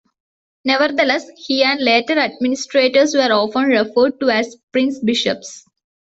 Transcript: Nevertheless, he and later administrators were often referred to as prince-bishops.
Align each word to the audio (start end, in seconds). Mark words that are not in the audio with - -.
Nevertheless, 0.65 1.29
he 1.37 1.61
and 1.61 1.79
later 1.79 2.17
administrators 2.17 3.13
were 3.13 3.31
often 3.31 3.65
referred 3.65 4.19
to 4.19 4.31
as 4.31 4.57
prince-bishops. 4.71 5.63